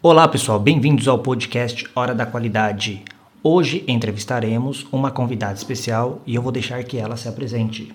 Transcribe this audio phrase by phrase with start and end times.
[0.00, 3.02] Olá pessoal, bem-vindos ao podcast Hora da Qualidade.
[3.42, 7.92] Hoje entrevistaremos uma convidada especial e eu vou deixar que ela se apresente.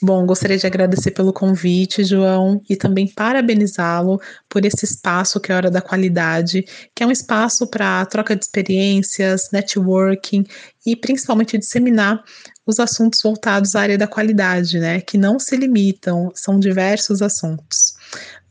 [0.00, 5.54] Bom, gostaria de agradecer pelo convite, João, e também parabenizá-lo por esse espaço que é
[5.56, 10.44] a Hora da Qualidade, que é um espaço para troca de experiências, networking
[10.86, 12.22] e principalmente disseminar
[12.64, 15.00] os assuntos voltados à área da qualidade, né?
[15.00, 17.94] Que não se limitam, são diversos assuntos.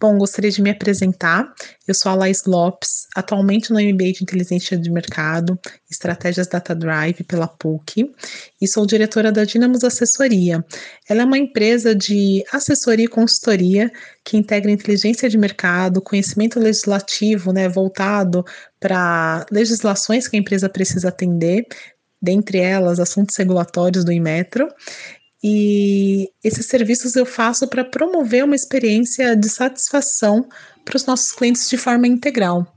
[0.01, 1.53] Bom, gostaria de me apresentar.
[1.87, 5.59] Eu sou a Laís Lopes, atualmente no MBA de Inteligência de Mercado,
[5.91, 8.11] Estratégias Data Drive pela PUC,
[8.59, 10.65] e sou diretora da Dinamos Assessoria.
[11.07, 13.91] Ela é uma empresa de assessoria e consultoria
[14.25, 18.43] que integra inteligência de mercado, conhecimento legislativo, né, voltado
[18.79, 21.63] para legislações que a empresa precisa atender,
[22.19, 24.67] dentre elas assuntos regulatórios do Inmetro,
[25.43, 30.47] e esses serviços eu faço para promover uma experiência de satisfação
[30.85, 32.67] para os nossos clientes de forma integral.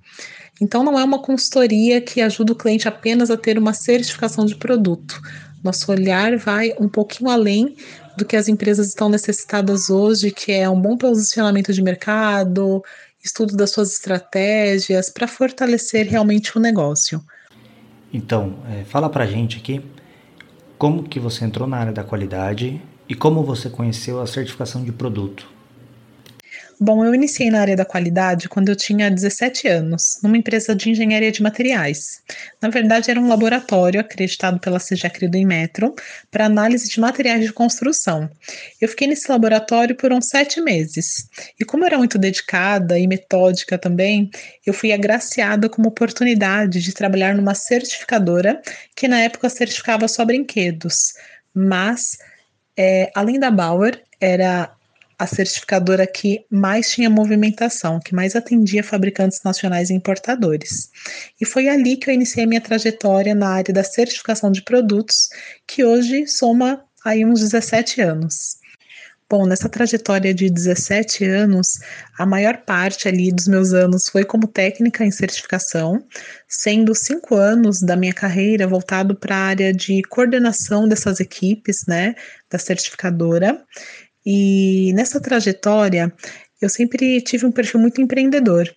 [0.61, 4.55] Então, não é uma consultoria que ajuda o cliente apenas a ter uma certificação de
[4.55, 5.21] produto.
[5.63, 7.77] Nosso olhar vai um pouquinho além
[8.17, 12.83] do que as empresas estão necessitadas hoje, que é um bom posicionamento de mercado,
[13.23, 17.21] estudo das suas estratégias para fortalecer realmente o negócio.
[18.13, 19.83] Então, é, fala para gente aqui
[20.85, 24.93] como que você entrou na área da qualidade e como você conheceu a certificação de
[24.93, 25.49] produto.
[26.81, 30.91] Bom, eu iniciei na área da qualidade quando eu tinha 17 anos, numa empresa de
[30.91, 32.21] engenharia de materiais.
[32.61, 35.95] Na verdade, era um laboratório acreditado pela CGECRI do Inmetro
[36.31, 38.29] para análise de materiais de construção.
[38.81, 41.29] Eu fiquei nesse laboratório por uns sete meses.
[41.61, 44.31] E como eu era muito dedicada e metódica também,
[44.67, 48.61] eu fui agraciada com uma oportunidade de trabalhar numa certificadora
[48.97, 51.15] que na época certificava só brinquedos.
[51.55, 52.19] Mas,
[52.77, 54.75] é, além da Bauer, era
[55.25, 60.91] a certificadora que mais tinha movimentação, que mais atendia fabricantes nacionais e importadores.
[61.41, 65.29] E foi ali que eu iniciei minha trajetória na área da certificação de produtos,
[65.67, 68.65] que hoje soma aí uns 17 anos.
[69.29, 71.79] Bom, nessa trajetória de 17 anos,
[72.19, 76.05] a maior parte ali dos meus anos foi como técnica em certificação,
[76.47, 82.15] sendo cinco anos da minha carreira voltado para a área de coordenação dessas equipes, né,
[82.51, 83.61] da certificadora,
[84.25, 86.13] e nessa trajetória,
[86.61, 88.69] eu sempre tive um perfil muito empreendedor.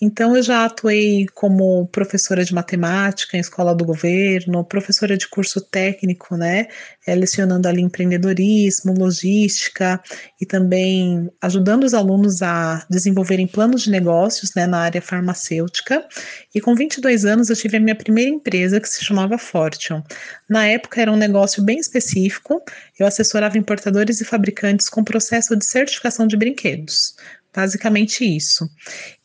[0.00, 5.60] Então, eu já atuei como professora de matemática em escola do governo, professora de curso
[5.60, 6.68] técnico, né,
[7.04, 10.00] é, lecionando ali empreendedorismo, logística
[10.40, 16.06] e também ajudando os alunos a desenvolverem planos de negócios, né, na área farmacêutica.
[16.54, 20.04] E com 22 anos, eu tive a minha primeira empresa que se chamava Fortune.
[20.48, 22.62] Na época, era um negócio bem específico,
[22.98, 27.16] eu assessorava importadores e fabricantes com processo de certificação de brinquedos.
[27.58, 28.70] Basicamente isso.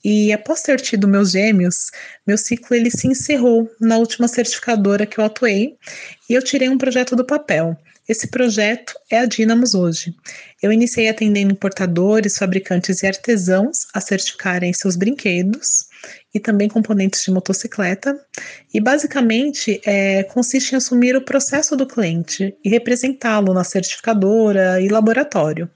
[0.03, 1.91] E após ter tido meus gêmeos,
[2.25, 5.77] meu ciclo ele se encerrou na última certificadora que eu atuei
[6.27, 7.77] e eu tirei um projeto do papel.
[8.09, 10.15] Esse projeto é a Dynamos hoje.
[10.63, 15.85] Eu iniciei atendendo importadores, fabricantes e artesãos a certificarem seus brinquedos
[16.33, 18.19] e também componentes de motocicleta.
[18.73, 24.89] E basicamente é, consiste em assumir o processo do cliente e representá-lo na certificadora e
[24.89, 25.69] laboratório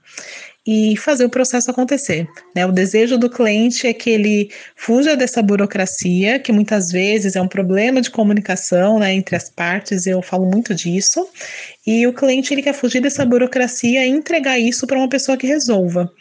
[0.70, 2.28] e fazer o processo acontecer.
[2.54, 2.66] Né?
[2.66, 7.48] O desejo do cliente é que ele fuja dessa burocracia, que muitas vezes é um
[7.48, 11.26] problema de comunicação né, entre as partes, eu falo muito disso,
[11.86, 15.46] e o cliente ele quer fugir dessa burocracia e entregar isso para uma pessoa que
[15.46, 16.12] resolva.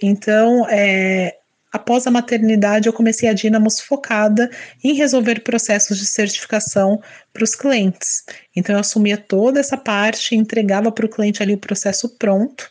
[0.00, 1.34] Então, é,
[1.72, 4.50] Após a maternidade, eu comecei a Dynamos focada
[4.82, 7.00] em resolver processos de certificação
[7.32, 8.24] para os clientes.
[8.56, 12.70] Então, eu assumia toda essa parte, entregava para o cliente ali o processo pronto,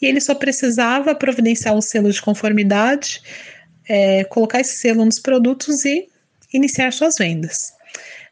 [0.00, 3.22] e ele só precisava providenciar o selo de conformidade,
[3.88, 6.08] é, colocar esse selo nos produtos e
[6.52, 7.72] iniciar suas vendas.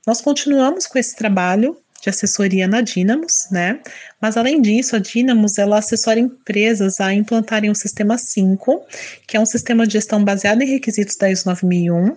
[0.06, 3.80] Nós continuamos com esse trabalho de assessoria na Dynamos, né?
[4.20, 8.84] Mas além disso, a Dynamos ela assessora empresas a implantarem o sistema 5,
[9.26, 12.16] que é um sistema de gestão baseado em requisitos da ISO 9001.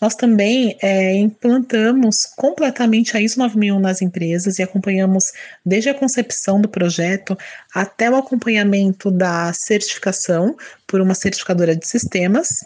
[0.00, 5.32] Nós também é, implantamos completamente a ISO 9001 nas empresas e acompanhamos
[5.64, 7.36] desde a concepção do projeto
[7.74, 10.56] até o acompanhamento da certificação
[10.86, 12.64] por uma certificadora de sistemas.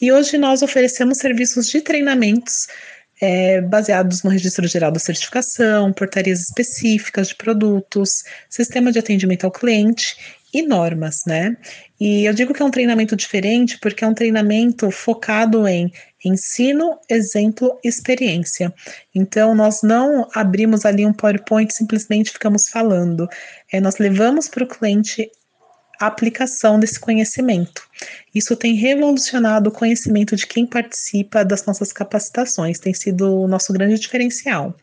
[0.00, 2.66] E hoje nós oferecemos serviços de treinamentos
[3.22, 9.52] é, baseados no Registro Geral da Certificação, portarias específicas de produtos, sistema de atendimento ao
[9.52, 10.16] cliente
[10.52, 11.56] e normas, né?
[12.00, 15.92] E eu digo que é um treinamento diferente porque é um treinamento focado em
[16.24, 18.74] ensino, exemplo, experiência.
[19.14, 23.28] Então, nós não abrimos ali um PowerPoint simplesmente ficamos falando.
[23.72, 25.30] É, nós levamos para o cliente
[26.02, 27.82] a aplicação desse conhecimento.
[28.34, 33.72] Isso tem revolucionado o conhecimento de quem participa das nossas capacitações, tem sido o nosso
[33.72, 34.74] grande diferencial.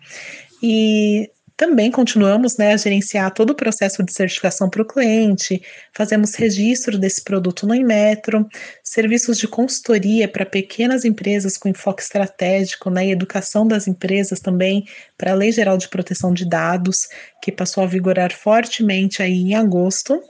[0.63, 1.30] E
[1.60, 5.62] também continuamos né, a gerenciar todo o processo de certificação para o cliente,
[5.92, 8.48] fazemos registro desse produto no Inmetro,
[8.81, 14.86] serviços de consultoria para pequenas empresas com enfoque estratégico né, e educação das empresas também
[15.18, 17.10] para a Lei Geral de Proteção de Dados,
[17.44, 20.24] que passou a vigorar fortemente aí em agosto.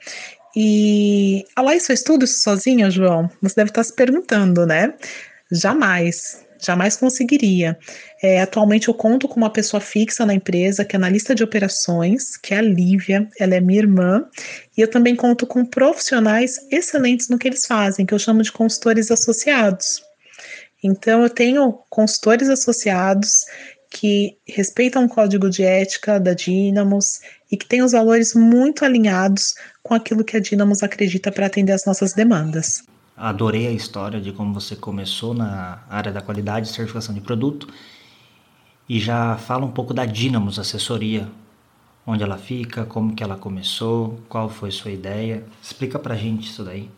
[0.56, 3.30] E a Laís fez tudo isso sozinha, João?
[3.42, 4.94] Você deve estar se perguntando, né?
[5.52, 7.78] Jamais jamais conseguiria.
[8.22, 12.38] É, atualmente eu conto com uma pessoa fixa na empresa, que é analista de operações,
[12.38, 14.26] que é a Lívia, ela é minha irmã,
[14.78, 18.52] e eu também conto com profissionais excelentes no que eles fazem, que eu chamo de
[18.52, 20.04] consultores associados.
[20.84, 23.30] Então eu tenho consultores associados
[23.90, 27.22] que respeitam o código de ética da Dynamos
[27.52, 31.74] e que têm os valores muito alinhados com aquilo que a Dynamos acredita para atender
[31.74, 32.84] as nossas demandas.
[33.18, 37.68] Adorei a história de como você começou na área da qualidade e certificação de produto.
[38.88, 41.28] E já fala um pouco da Dynamos Assessoria,
[42.06, 45.44] onde ela fica, como que ela começou, qual foi sua ideia.
[45.62, 46.90] Explica pra gente isso daí.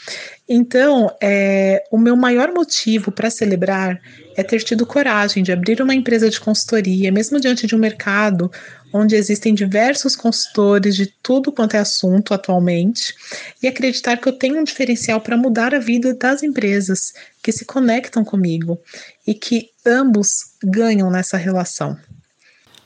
[0.48, 4.00] Então, é, o meu maior motivo para celebrar
[4.36, 8.52] é ter tido coragem de abrir uma empresa de consultoria, mesmo diante de um mercado
[8.94, 13.16] onde existem diversos consultores de tudo quanto é assunto atualmente,
[13.62, 17.12] e acreditar que eu tenho um diferencial para mudar a vida das empresas
[17.42, 18.80] que se conectam comigo
[19.26, 21.98] e que ambos ganham nessa relação.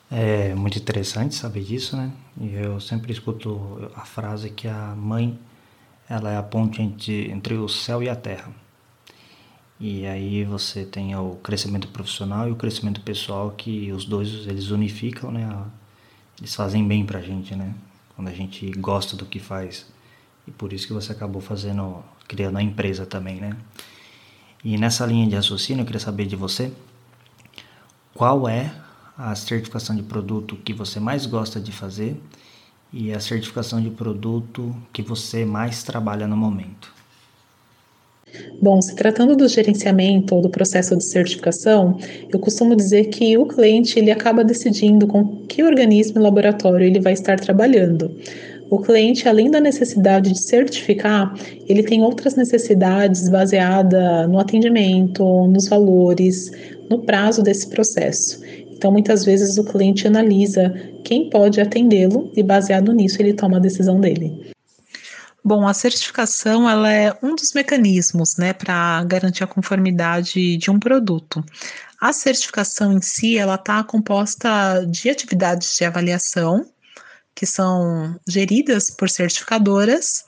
[0.09, 2.11] É muito interessante saber disso, né?
[2.39, 5.37] E eu sempre escuto a frase que a mãe
[6.09, 8.49] ela é a ponte entre, entre o céu e a terra.
[9.79, 14.69] E aí você tem o crescimento profissional e o crescimento pessoal que os dois eles
[14.69, 15.65] unificam, né?
[16.39, 17.75] Eles fazem bem pra gente, né?
[18.15, 19.87] Quando a gente gosta do que faz.
[20.47, 23.57] E por isso que você acabou fazendo, criando a empresa também, né?
[24.63, 26.71] E nessa linha de raciocínio eu queria saber de você
[28.13, 28.73] qual é
[29.17, 32.15] a certificação de produto que você mais gosta de fazer
[32.93, 36.95] e a certificação de produto que você mais trabalha no momento.
[38.61, 41.97] Bom, se tratando do gerenciamento ou do processo de certificação,
[42.31, 46.99] eu costumo dizer que o cliente ele acaba decidindo com que organismo e laboratório ele
[46.99, 48.15] vai estar trabalhando.
[48.69, 51.33] O cliente, além da necessidade de certificar,
[51.67, 56.51] ele tem outras necessidades baseadas no atendimento, nos valores,
[56.89, 58.41] no prazo desse processo.
[58.77, 60.71] Então, muitas vezes o cliente analisa
[61.03, 64.53] quem pode atendê-lo e, baseado nisso, ele toma a decisão dele.
[65.43, 70.77] Bom, a certificação ela é um dos mecanismos né, para garantir a conformidade de um
[70.77, 71.43] produto.
[71.99, 76.65] A certificação em si ela está composta de atividades de avaliação
[77.33, 80.25] que são geridas por certificadoras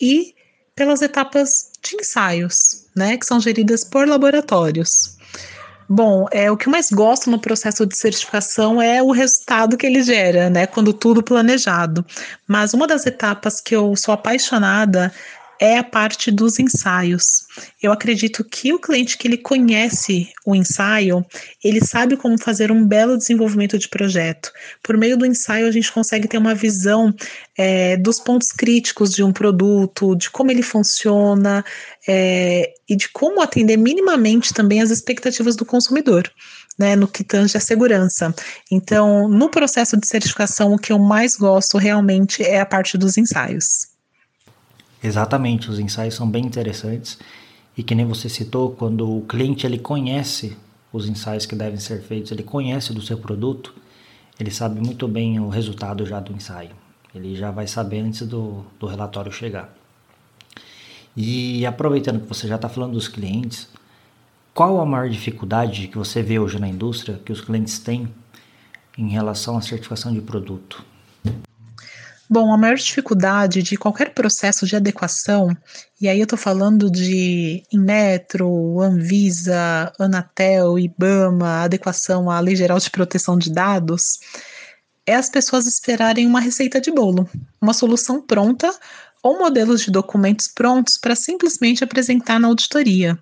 [0.00, 0.34] e
[0.74, 5.16] pelas etapas de ensaios, né, que são geridas por laboratórios.
[5.88, 9.86] Bom, é o que eu mais gosto no processo de certificação é o resultado que
[9.86, 10.66] ele gera, né?
[10.66, 12.04] Quando tudo planejado.
[12.48, 15.12] Mas uma das etapas que eu sou apaixonada
[15.60, 17.44] é a parte dos ensaios.
[17.82, 21.24] Eu acredito que o cliente que ele conhece o ensaio,
[21.62, 24.52] ele sabe como fazer um belo desenvolvimento de projeto.
[24.82, 27.14] Por meio do ensaio, a gente consegue ter uma visão
[27.56, 31.64] é, dos pontos críticos de um produto, de como ele funciona
[32.06, 36.30] é, e de como atender minimamente também as expectativas do consumidor.
[36.76, 38.34] Né, no que tange a segurança.
[38.68, 43.16] Então, no processo de certificação, o que eu mais gosto realmente é a parte dos
[43.16, 43.93] ensaios.
[45.04, 47.18] Exatamente, os ensaios são bem interessantes
[47.76, 50.56] e que nem você citou, quando o cliente ele conhece
[50.90, 53.74] os ensaios que devem ser feitos, ele conhece do seu produto,
[54.40, 56.70] ele sabe muito bem o resultado já do ensaio.
[57.14, 59.76] Ele já vai saber antes do, do relatório chegar.
[61.14, 63.68] E aproveitando que você já está falando dos clientes,
[64.54, 68.08] qual a maior dificuldade que você vê hoje na indústria que os clientes têm
[68.96, 70.82] em relação à certificação de produto?
[72.28, 75.54] Bom, a maior dificuldade de qualquer processo de adequação,
[76.00, 82.90] e aí eu estou falando de Inmetro, Anvisa, Anatel, IBAMA, adequação à Lei Geral de
[82.90, 84.20] Proteção de Dados,
[85.06, 87.28] é as pessoas esperarem uma receita de bolo,
[87.60, 88.72] uma solução pronta
[89.22, 93.18] ou modelos de documentos prontos para simplesmente apresentar na auditoria.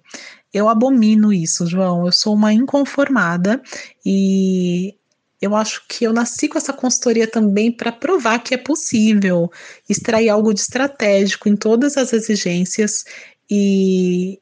[0.52, 2.06] Eu abomino isso, João.
[2.06, 3.60] Eu sou uma inconformada
[4.04, 4.94] e
[5.42, 9.50] eu acho que eu nasci com essa consultoria também para provar que é possível
[9.88, 13.04] extrair algo de estratégico em todas as exigências
[13.50, 14.38] e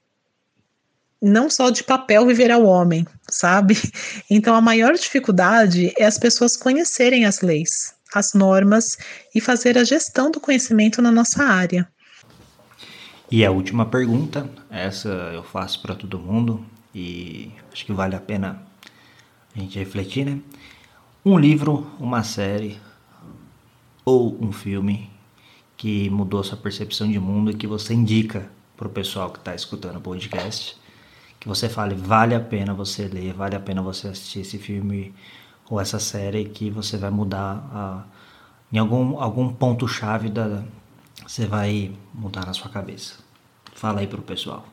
[1.23, 3.77] não só de papel viver ao homem, sabe?
[4.29, 8.99] Então a maior dificuldade é as pessoas conhecerem as leis, as normas
[9.35, 11.89] e fazer a gestão do conhecimento na nossa área.
[13.31, 16.65] E a última pergunta, essa eu faço para todo mundo
[16.95, 18.63] e acho que vale a pena
[19.57, 20.39] a gente refletir, né?
[21.23, 22.81] Um livro, uma série
[24.07, 25.11] ou um filme
[25.77, 29.55] que mudou sua percepção de mundo e que você indica para o pessoal que está
[29.55, 30.79] escutando o podcast,
[31.39, 35.15] que você fale vale a pena você ler, vale a pena você assistir esse filme
[35.69, 38.05] ou essa série que você vai mudar a,
[38.73, 40.65] em algum, algum ponto chave da
[41.29, 43.17] você vai mudar na sua cabeça.
[43.75, 44.67] Fala aí para o pessoal.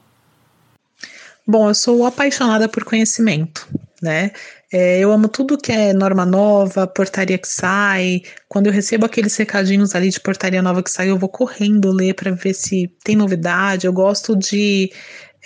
[1.45, 3.67] Bom, eu sou apaixonada por conhecimento,
[4.01, 4.31] né?
[4.71, 8.21] É, eu amo tudo que é norma nova, portaria que sai.
[8.49, 12.13] Quando eu recebo aqueles recadinhos ali de portaria nova que sai, eu vou correndo ler
[12.13, 13.87] para ver se tem novidade.
[13.87, 14.91] Eu gosto de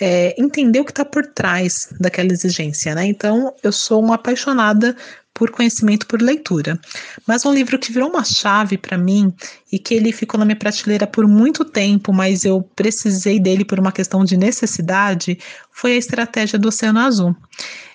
[0.00, 3.06] é, entender o que está por trás daquela exigência, né?
[3.06, 4.96] Então, eu sou uma apaixonada
[5.34, 6.78] por conhecimento por leitura.
[7.26, 9.32] Mas um livro que virou uma chave para mim
[9.70, 13.78] e que ele ficou na minha prateleira por muito tempo, mas eu precisei dele por
[13.80, 15.38] uma questão de necessidade,
[15.70, 17.36] foi a Estratégia do Oceano Azul.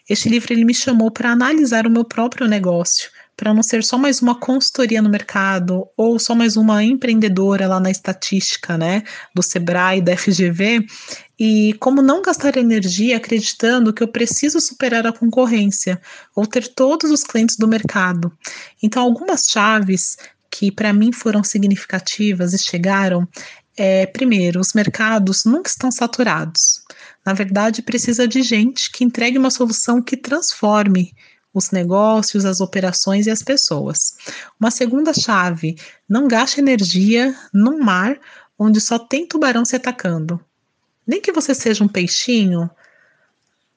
[0.09, 3.97] Este livro ele me chamou para analisar o meu próprio negócio, para não ser só
[3.97, 9.03] mais uma consultoria no mercado ou só mais uma empreendedora lá na estatística, né,
[9.35, 10.85] do Sebrae, da FGV,
[11.39, 16.01] e como não gastar energia acreditando que eu preciso superar a concorrência
[16.35, 18.31] ou ter todos os clientes do mercado.
[18.81, 20.17] Então, algumas chaves
[20.49, 23.27] que para mim foram significativas e chegaram
[23.77, 26.81] é, primeiro, os mercados nunca estão saturados.
[27.23, 31.13] Na verdade, precisa de gente que entregue uma solução que transforme
[31.53, 34.15] os negócios, as operações e as pessoas.
[34.59, 35.77] Uma segunda chave:
[36.09, 38.19] não gaste energia num mar
[38.57, 40.39] onde só tem tubarão se atacando.
[41.05, 42.69] Nem que você seja um peixinho,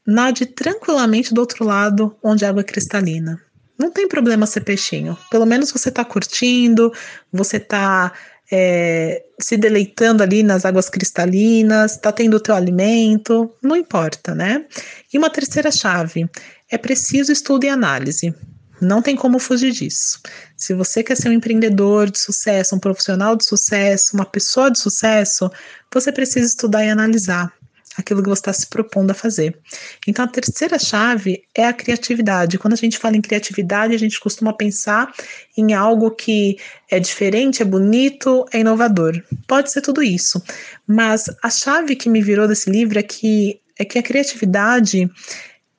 [0.07, 3.40] nade tranquilamente do outro lado onde a água é cristalina.
[3.78, 5.16] Não tem problema ser peixinho.
[5.30, 6.92] Pelo menos você está curtindo,
[7.33, 8.12] você está
[8.50, 14.64] é, se deleitando ali nas águas cristalinas, está tendo o teu alimento, não importa, né?
[15.12, 16.28] E uma terceira chave,
[16.69, 18.35] é preciso estudo e análise.
[18.80, 20.21] Não tem como fugir disso.
[20.57, 24.78] Se você quer ser um empreendedor de sucesso, um profissional de sucesso, uma pessoa de
[24.78, 25.50] sucesso,
[25.92, 27.52] você precisa estudar e analisar
[27.97, 29.59] aquilo que você está se propondo a fazer.
[30.06, 32.59] Então, a terceira chave é a criatividade.
[32.59, 35.12] Quando a gente fala em criatividade, a gente costuma pensar
[35.56, 36.56] em algo que
[36.90, 39.20] é diferente, é bonito, é inovador.
[39.47, 40.42] Pode ser tudo isso,
[40.87, 45.11] mas a chave que me virou desse livro é que, é que a criatividade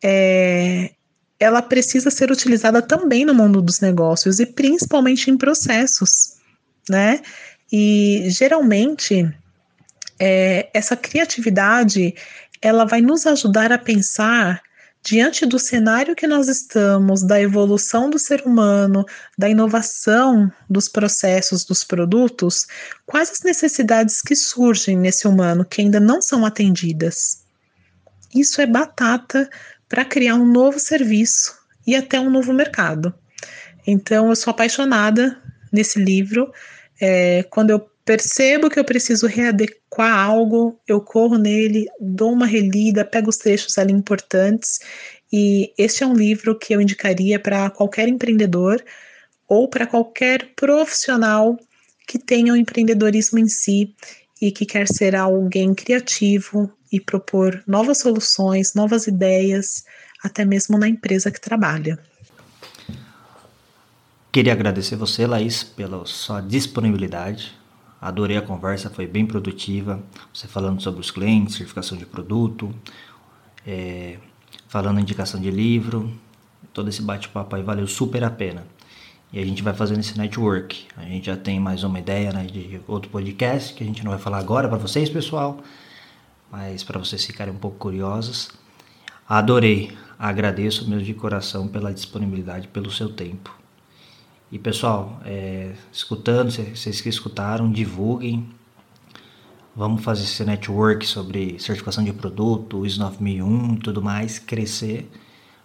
[0.04, 0.92] é,
[1.40, 6.36] ela precisa ser utilizada também no mundo dos negócios e principalmente em processos,
[6.90, 7.22] né?
[7.72, 9.34] E geralmente
[10.22, 12.14] é, essa criatividade
[12.62, 14.62] ela vai nos ajudar a pensar
[15.04, 19.04] diante do cenário que nós estamos, da evolução do ser humano,
[19.36, 22.68] da inovação dos processos, dos produtos,
[23.08, 27.44] quais as necessidades que surgem nesse humano que ainda não são atendidas.
[28.34, 29.50] Isso é batata
[29.90, 33.12] para criar um novo serviço e até um novo mercado.
[33.88, 35.36] Então, eu sou apaixonada
[35.74, 36.54] nesse livro.
[37.00, 43.06] É, quando eu percebo que eu preciso readequar algo, eu corro nele, dou uma relida,
[43.06, 44.80] pego os trechos ali importantes.
[45.32, 48.84] E este é um livro que eu indicaria para qualquer empreendedor
[49.48, 51.58] ou para qualquer profissional
[52.08, 53.94] que tenha o empreendedorismo em si
[54.42, 59.86] e que quer ser alguém criativo e propor novas soluções, novas ideias,
[60.24, 61.98] até mesmo na empresa que trabalha.
[64.32, 67.61] Queria agradecer você, Laís, pela sua disponibilidade.
[68.02, 70.02] Adorei a conversa, foi bem produtiva.
[70.34, 72.74] Você falando sobre os clientes, certificação de produto,
[73.66, 74.18] é,
[74.68, 76.12] falando indicação de livro.
[76.74, 78.66] Todo esse bate-papo aí valeu super a pena.
[79.32, 80.88] E a gente vai fazendo esse network.
[80.98, 84.10] A gente já tem mais uma ideia né, de outro podcast que a gente não
[84.10, 85.60] vai falar agora para vocês, pessoal,
[86.52, 88.50] mas para vocês ficarem um pouco curiosos.
[89.30, 93.61] Adorei, agradeço mesmo de coração pela disponibilidade, pelo seu tempo.
[94.52, 98.50] E pessoal, é, escutando, vocês que escutaram, divulguem.
[99.74, 105.10] Vamos fazer esse network sobre certificação de produto, ISO 9001 e tudo mais, crescer,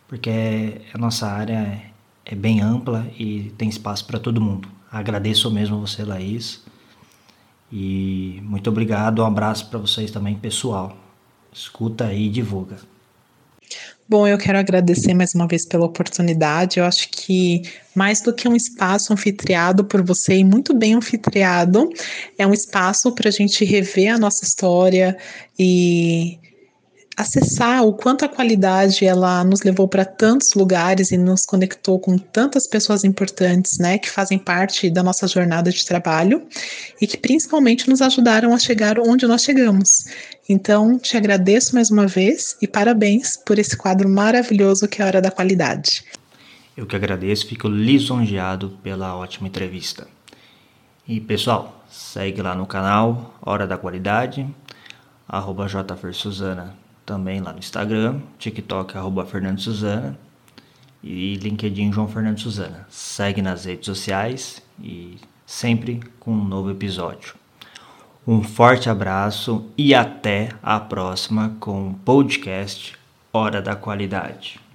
[0.07, 1.83] porque a nossa área
[2.25, 4.69] é bem ampla e tem espaço para todo mundo.
[4.89, 6.65] Agradeço mesmo você, Laís.
[7.73, 9.21] E muito obrigado.
[9.21, 10.97] Um abraço para vocês também, pessoal.
[11.53, 12.77] Escuta aí e divulga.
[14.09, 16.79] Bom, eu quero agradecer mais uma vez pela oportunidade.
[16.79, 21.91] Eu acho que mais do que um espaço anfitriado por você e muito bem anfitriado,
[22.39, 25.17] é um espaço para a gente rever a nossa história
[25.59, 26.39] e
[27.17, 32.19] acessar o quanto a qualidade ela nos levou para tantos lugares e nos conectou com
[32.19, 36.47] tantas pessoas importantes, né, que fazem parte da nossa jornada de trabalho
[37.01, 40.05] e que principalmente nos ajudaram a chegar onde nós chegamos.
[40.47, 45.09] Então, te agradeço mais uma vez e parabéns por esse quadro maravilhoso que é a
[45.09, 46.05] Hora da Qualidade.
[46.77, 50.07] Eu que agradeço, fico lisonjeado pela ótima entrevista.
[51.09, 54.47] E pessoal, segue lá no canal Hora da Qualidade,
[55.27, 55.67] arroba
[56.13, 60.19] Suzana também lá no Instagram, TikTok, arroba Fernando Suzana
[61.03, 62.85] e LinkedIn João Fernando Suzana.
[62.91, 67.35] Segue nas redes sociais e sempre com um novo episódio.
[68.27, 72.97] Um forte abraço e até a próxima com o podcast
[73.33, 74.66] Hora da Qualidade.